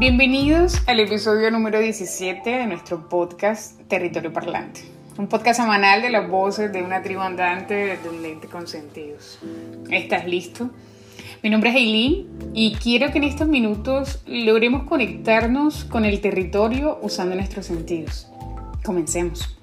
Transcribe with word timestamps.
Bienvenidos 0.00 0.80
al 0.86 0.98
episodio 1.00 1.50
número 1.50 1.78
17 1.78 2.48
de 2.48 2.66
nuestro 2.66 3.08
podcast 3.08 3.80
Territorio 3.82 4.32
Parlante, 4.32 4.80
un 5.18 5.28
podcast 5.28 5.60
semanal 5.60 6.00
de 6.00 6.08
las 6.08 6.26
voces 6.26 6.72
de 6.72 6.82
una 6.82 7.02
tribu 7.02 7.20
andante 7.20 7.98
de 7.98 8.08
un 8.08 8.22
lente 8.22 8.48
con 8.48 8.66
sentidos. 8.66 9.38
¿Estás 9.90 10.26
listo? 10.26 10.70
Mi 11.42 11.50
nombre 11.50 11.70
es 11.70 11.76
Eileen 11.76 12.26
y 12.54 12.74
quiero 12.74 13.10
que 13.12 13.18
en 13.18 13.24
estos 13.24 13.48
minutos 13.48 14.22
logremos 14.26 14.84
conectarnos 14.84 15.84
con 15.84 16.04
el 16.04 16.20
territorio 16.20 16.98
usando 17.02 17.34
nuestros 17.34 17.66
sentidos. 17.66 18.28
Comencemos. 18.84 19.56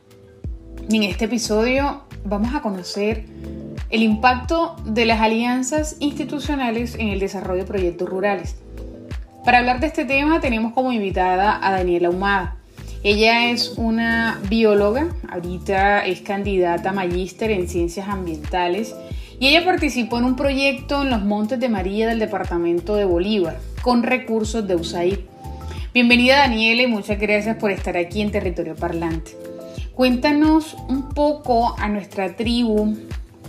En 0.89 1.03
este 1.03 1.25
episodio 1.25 2.03
vamos 2.25 2.55
a 2.55 2.61
conocer 2.61 3.25
el 3.89 4.03
impacto 4.03 4.75
de 4.85 5.05
las 5.05 5.21
alianzas 5.21 5.97
institucionales 5.99 6.95
en 6.95 7.09
el 7.09 7.19
desarrollo 7.19 7.61
de 7.61 7.67
proyectos 7.67 8.09
rurales 8.09 8.57
para 9.47 9.59
hablar 9.59 9.79
de 9.79 9.87
este 9.87 10.03
tema 10.03 10.41
tenemos 10.41 10.73
como 10.73 10.91
invitada 10.91 11.57
a 11.65 11.71
Daniela 11.71 12.09
Humada. 12.09 12.57
Ella 13.01 13.49
es 13.49 13.75
una 13.77 14.41
bióloga, 14.49 15.07
ahorita 15.29 16.05
es 16.05 16.19
candidata 16.19 16.89
a 16.89 16.91
magíster 16.91 17.51
en 17.51 17.69
ciencias 17.69 18.09
ambientales 18.09 18.93
y 19.39 19.47
ella 19.47 19.65
participó 19.65 20.17
en 20.17 20.25
un 20.25 20.35
proyecto 20.35 21.01
en 21.01 21.09
los 21.09 21.23
Montes 21.23 21.59
de 21.59 21.69
María 21.69 22.07
del 22.07 22.19
departamento 22.19 22.95
de 22.95 23.05
Bolívar 23.05 23.59
con 23.81 24.03
recursos 24.03 24.67
de 24.67 24.75
USAID. 24.75 25.19
Bienvenida 25.93 26.37
Daniela 26.39 26.83
y 26.83 26.87
muchas 26.87 27.19
gracias 27.19 27.57
por 27.57 27.71
estar 27.71 27.97
aquí 27.97 28.21
en 28.21 28.31
Territorio 28.31 28.75
Parlante. 28.75 29.31
Cuéntanos 29.93 30.75
un 30.87 31.09
poco 31.09 31.75
a 31.77 31.87
nuestra 31.87 32.35
tribu 32.35 32.95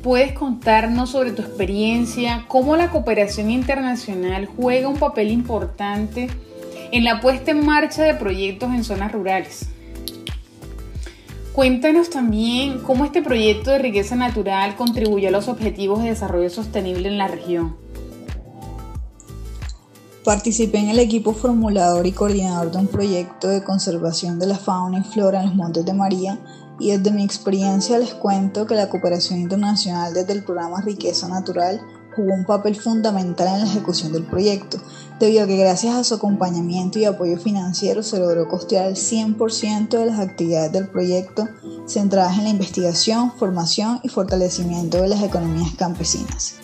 ¿Puedes 0.02 0.32
contarnos 0.32 1.10
sobre 1.10 1.32
tu 1.32 1.42
experiencia, 1.42 2.44
cómo 2.46 2.76
la 2.76 2.88
cooperación 2.90 3.50
internacional 3.50 4.46
juega 4.46 4.88
un 4.88 4.96
papel 4.96 5.30
importante 5.32 6.28
en 6.92 7.04
la 7.04 7.20
puesta 7.20 7.50
en 7.50 7.66
marcha 7.66 8.04
de 8.04 8.14
proyectos 8.14 8.72
en 8.72 8.84
zonas 8.84 9.10
rurales? 9.10 9.68
Cuéntanos 11.58 12.08
también 12.08 12.78
cómo 12.84 13.04
este 13.04 13.20
proyecto 13.20 13.72
de 13.72 13.80
riqueza 13.80 14.14
natural 14.14 14.76
contribuye 14.76 15.26
a 15.26 15.32
los 15.32 15.48
objetivos 15.48 16.00
de 16.00 16.10
desarrollo 16.10 16.50
sostenible 16.50 17.08
en 17.08 17.18
la 17.18 17.26
región. 17.26 17.76
Participé 20.22 20.78
en 20.78 20.90
el 20.90 21.00
equipo 21.00 21.32
formulador 21.32 22.06
y 22.06 22.12
coordinador 22.12 22.70
de 22.70 22.78
un 22.78 22.86
proyecto 22.86 23.48
de 23.48 23.64
conservación 23.64 24.38
de 24.38 24.46
la 24.46 24.54
fauna 24.54 25.00
y 25.00 25.02
flora 25.02 25.40
en 25.40 25.46
los 25.46 25.56
Montes 25.56 25.84
de 25.84 25.94
María 25.94 26.38
y 26.78 26.92
desde 26.92 27.10
mi 27.10 27.24
experiencia 27.24 27.98
les 27.98 28.14
cuento 28.14 28.64
que 28.64 28.76
la 28.76 28.88
cooperación 28.88 29.40
internacional 29.40 30.14
desde 30.14 30.34
el 30.34 30.44
programa 30.44 30.80
Riqueza 30.80 31.26
Natural 31.26 31.80
jugó 32.18 32.34
un 32.34 32.44
papel 32.44 32.74
fundamental 32.74 33.46
en 33.46 33.60
la 33.60 33.70
ejecución 33.70 34.12
del 34.12 34.24
proyecto, 34.24 34.78
debido 35.20 35.44
a 35.44 35.46
que 35.46 35.56
gracias 35.56 35.94
a 35.94 36.02
su 36.02 36.14
acompañamiento 36.14 36.98
y 36.98 37.04
apoyo 37.04 37.38
financiero 37.38 38.02
se 38.02 38.18
logró 38.18 38.48
costear 38.48 38.86
el 38.86 38.96
100% 38.96 39.88
de 39.90 40.06
las 40.06 40.18
actividades 40.18 40.72
del 40.72 40.88
proyecto 40.88 41.48
centradas 41.86 42.36
en 42.38 42.44
la 42.44 42.50
investigación, 42.50 43.32
formación 43.38 44.00
y 44.02 44.08
fortalecimiento 44.08 45.00
de 45.00 45.08
las 45.08 45.22
economías 45.22 45.70
campesinas. 45.76 46.56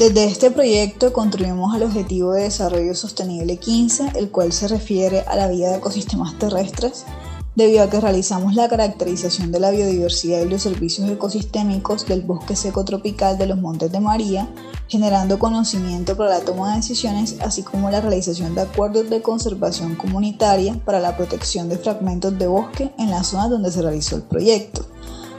Desde 0.00 0.24
este 0.24 0.50
proyecto 0.50 1.12
contribuimos 1.12 1.72
al 1.72 1.84
Objetivo 1.84 2.32
de 2.32 2.44
Desarrollo 2.44 2.96
Sostenible 2.96 3.58
15, 3.58 4.12
el 4.16 4.30
cual 4.30 4.52
se 4.52 4.66
refiere 4.66 5.20
a 5.20 5.36
la 5.36 5.46
vida 5.46 5.70
de 5.70 5.76
ecosistemas 5.76 6.36
terrestres, 6.36 7.04
debido 7.56 7.82
a 7.82 7.90
que 7.90 8.00
realizamos 8.00 8.54
la 8.54 8.68
caracterización 8.68 9.50
de 9.50 9.60
la 9.60 9.70
biodiversidad 9.70 10.40
y 10.40 10.48
los 10.48 10.62
servicios 10.62 11.10
ecosistémicos 11.10 12.06
del 12.06 12.22
bosque 12.22 12.54
seco 12.54 12.84
tropical 12.84 13.38
de 13.38 13.46
los 13.46 13.58
Montes 13.58 13.90
de 13.90 14.00
María, 14.00 14.48
generando 14.88 15.38
conocimiento 15.38 16.16
para 16.16 16.30
la 16.30 16.40
toma 16.40 16.70
de 16.70 16.76
decisiones, 16.76 17.36
así 17.40 17.62
como 17.62 17.90
la 17.90 18.00
realización 18.00 18.54
de 18.54 18.62
acuerdos 18.62 19.10
de 19.10 19.22
conservación 19.22 19.96
comunitaria 19.96 20.78
para 20.84 21.00
la 21.00 21.16
protección 21.16 21.68
de 21.68 21.78
fragmentos 21.78 22.38
de 22.38 22.46
bosque 22.46 22.92
en 22.98 23.10
la 23.10 23.24
zona 23.24 23.48
donde 23.48 23.72
se 23.72 23.82
realizó 23.82 24.16
el 24.16 24.22
proyecto. 24.22 24.86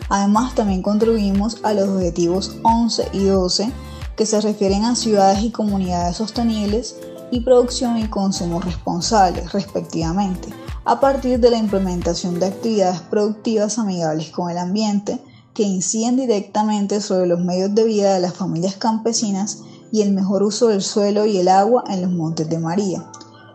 Además, 0.10 0.54
también 0.56 0.82
contribuimos 0.82 1.60
a 1.64 1.74
los 1.74 1.88
objetivos 1.88 2.58
11 2.64 3.08
y 3.14 3.24
12 3.24 3.72
que 4.18 4.26
se 4.26 4.42
refieren 4.42 4.84
a 4.84 4.96
ciudades 4.96 5.42
y 5.42 5.52
comunidades 5.52 6.18
sostenibles 6.18 6.98
y 7.32 7.40
producción 7.40 7.98
y 7.98 8.08
consumo 8.08 8.60
responsables, 8.60 9.54
respectivamente 9.54 10.61
a 10.84 11.00
partir 11.00 11.40
de 11.40 11.52
la 11.52 11.58
implementación 11.58 12.40
de 12.40 12.48
actividades 12.48 13.02
productivas 13.02 13.78
amigables 13.78 14.32
con 14.32 14.50
el 14.50 14.58
ambiente 14.58 15.20
que 15.54 15.64
inciden 15.64 16.16
directamente 16.16 17.02
sobre 17.02 17.28
los 17.28 17.40
medios 17.40 17.76
de 17.76 17.84
vida 17.84 18.14
de 18.14 18.20
las 18.20 18.34
familias 18.34 18.76
campesinas 18.78 19.60
y 19.92 20.02
el 20.02 20.12
mejor 20.12 20.44
uso 20.44 20.70
del 20.70 20.82
suelo 20.82 21.26
y 21.26 21.38
el 21.38 21.50
agua 21.50 21.84
en 21.90 22.02
los 22.02 22.12
Montes 22.12 22.50
de 22.50 22.58
María. 22.58 23.06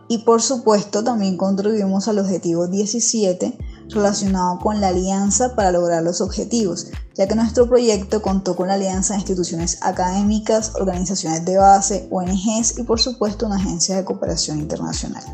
Y 0.08 0.18
por 0.18 0.40
supuesto 0.40 1.02
también 1.02 1.36
contribuimos 1.36 2.06
al 2.06 2.20
objetivo 2.20 2.68
17 2.68 3.58
relacionado 3.88 4.58
con 4.60 4.80
la 4.80 4.88
alianza 4.88 5.56
para 5.56 5.72
lograr 5.72 6.02
los 6.02 6.20
objetivos, 6.20 6.88
ya 7.14 7.26
que 7.26 7.34
nuestro 7.34 7.68
proyecto 7.68 8.22
contó 8.22 8.54
con 8.54 8.68
la 8.68 8.74
alianza 8.74 9.14
de 9.14 9.20
instituciones 9.20 9.78
académicas, 9.82 10.72
organizaciones 10.76 11.44
de 11.44 11.58
base, 11.58 12.06
ONGs 12.10 12.78
y 12.78 12.82
por 12.84 13.00
supuesto 13.00 13.46
una 13.46 13.56
agencia 13.56 13.96
de 13.96 14.04
cooperación 14.04 14.60
internacional. 14.60 15.24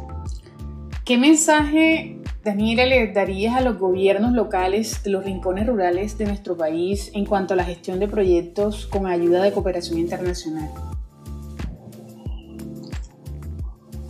¿Qué 1.05 1.19
mensaje, 1.19 2.17
Daniela, 2.45 2.87
le 2.87 3.09
darías 3.09 3.57
a 3.57 3.61
los 3.61 3.77
gobiernos 3.77 4.35
locales 4.35 5.03
de 5.03 5.11
los 5.11 5.25
rincones 5.25 5.67
rurales 5.67 6.17
de 6.17 6.27
nuestro 6.27 6.57
país 6.57 7.11
en 7.13 7.27
cuanto 7.27 7.55
a 7.55 7.57
la 7.57 7.65
gestión 7.65 7.99
de 7.99 8.07
proyectos 8.07 8.87
con 8.87 9.09
ayuda 9.09 9.43
de 9.43 9.51
cooperación 9.51 9.99
internacional? 9.99 10.71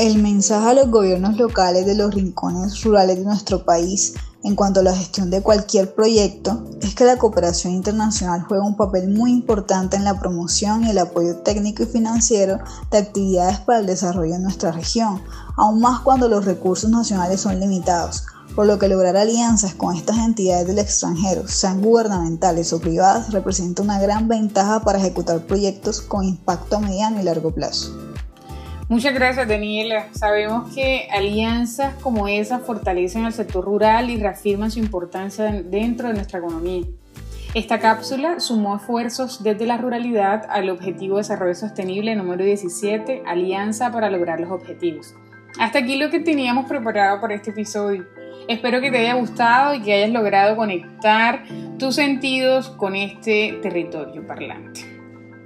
El 0.02 0.20
mensaje 0.20 0.68
a 0.68 0.74
los 0.74 0.90
gobiernos 0.90 1.36
locales 1.36 1.86
de 1.86 1.94
los 1.94 2.12
rincones 2.12 2.82
rurales 2.82 3.18
de 3.18 3.24
nuestro 3.24 3.64
país 3.64 4.14
en 4.42 4.56
cuanto 4.56 4.80
a 4.80 4.82
la 4.82 4.96
gestión 4.96 5.30
de 5.30 5.42
cualquier 5.42 5.94
proyecto 5.94 6.64
es 6.80 6.96
que 6.96 7.04
la 7.04 7.18
cooperación 7.18 7.72
internacional 7.72 8.42
juega 8.42 8.64
un 8.64 8.76
papel 8.76 9.10
muy 9.10 9.30
importante 9.30 9.96
en 9.96 10.02
la 10.02 10.18
promoción 10.18 10.82
y 10.82 10.90
el 10.90 10.98
apoyo 10.98 11.36
técnico 11.36 11.84
y 11.84 11.86
financiero 11.86 12.58
de 12.90 12.98
actividades 12.98 13.60
para 13.60 13.78
el 13.78 13.86
desarrollo 13.86 14.34
en 14.34 14.42
nuestra 14.42 14.72
región, 14.72 15.22
aún 15.56 15.80
más 15.80 16.00
cuando 16.00 16.26
los 16.26 16.46
recursos 16.46 16.90
nacionales 16.90 17.40
son 17.40 17.60
limitados, 17.60 18.24
por 18.56 18.66
lo 18.66 18.80
que 18.80 18.88
lograr 18.88 19.16
alianzas 19.16 19.76
con 19.76 19.94
estas 19.94 20.18
entidades 20.18 20.66
del 20.66 20.80
extranjero, 20.80 21.46
sean 21.46 21.80
gubernamentales 21.80 22.72
o 22.72 22.80
privadas, 22.80 23.30
representa 23.30 23.82
una 23.82 24.00
gran 24.00 24.26
ventaja 24.26 24.80
para 24.80 24.98
ejecutar 24.98 25.46
proyectos 25.46 26.00
con 26.00 26.24
impacto 26.24 26.78
a 26.78 26.80
mediano 26.80 27.20
y 27.20 27.22
largo 27.22 27.52
plazo. 27.54 28.11
Muchas 28.92 29.14
gracias, 29.14 29.48
Daniela. 29.48 30.08
Sabemos 30.12 30.74
que 30.74 31.08
alianzas 31.10 31.94
como 32.02 32.28
esas 32.28 32.60
fortalecen 32.60 33.24
al 33.24 33.32
sector 33.32 33.64
rural 33.64 34.10
y 34.10 34.18
reafirman 34.18 34.70
su 34.70 34.80
importancia 34.80 35.50
dentro 35.50 36.08
de 36.08 36.14
nuestra 36.14 36.40
economía. 36.40 36.84
Esta 37.54 37.78
cápsula 37.78 38.38
sumó 38.38 38.76
esfuerzos 38.76 39.42
desde 39.42 39.64
la 39.64 39.78
ruralidad 39.78 40.44
al 40.50 40.68
Objetivo 40.68 41.16
de 41.16 41.22
Desarrollo 41.22 41.54
Sostenible 41.54 42.14
número 42.16 42.44
17, 42.44 43.22
Alianza 43.24 43.90
para 43.90 44.10
lograr 44.10 44.40
los 44.40 44.50
objetivos. 44.50 45.14
Hasta 45.58 45.78
aquí 45.78 45.96
lo 45.96 46.10
que 46.10 46.20
teníamos 46.20 46.66
preparado 46.66 47.18
para 47.18 47.34
este 47.34 47.48
episodio. 47.48 48.04
Espero 48.46 48.82
que 48.82 48.90
te 48.90 48.98
haya 48.98 49.14
gustado 49.14 49.72
y 49.72 49.80
que 49.80 49.94
hayas 49.94 50.10
logrado 50.10 50.54
conectar 50.54 51.44
tus 51.78 51.94
sentidos 51.94 52.68
con 52.68 52.94
este 52.94 53.58
territorio 53.62 54.26
parlante. 54.26 54.82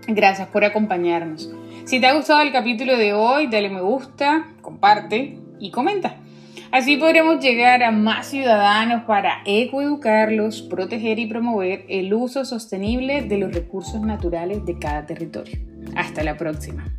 Gracias 0.09 0.49
por 0.49 0.65
acompañarnos. 0.65 1.49
Si 1.87 2.01
te 2.01 2.09
ha 2.09 2.15
gustado 2.15 2.41
el 2.41 2.51
capítulo 2.51 2.97
de 2.97 3.13
hoy, 3.13 3.47
dale 3.47 3.71
me 3.71 3.81
gusta, 3.81 4.49
comparte 4.61 5.39
y 5.61 5.71
comenta. 5.71 6.17
Así 6.73 6.97
podremos 6.97 7.39
llegar 7.39 7.85
a 7.85 7.93
más 7.93 8.27
ciudadanos 8.27 9.05
para 9.05 9.43
ecoeducarlos, 9.45 10.63
proteger 10.63 11.21
y 11.21 11.27
promover 11.27 11.85
el 11.89 12.13
uso 12.13 12.45
sostenible 12.45 13.23
de 13.23 13.39
los 13.39 13.55
recursos 13.55 14.01
naturales 14.01 14.67
de 14.67 14.81
cada 14.81 15.07
territorio. 15.07 15.61
Hasta 15.95 16.25
la 16.25 16.37
próxima. 16.37 16.93